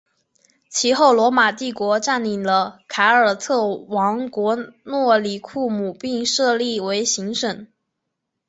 [0.67, 7.67] 其后罗马帝国占领了凯尔特王国诺里库姆并设立为行省。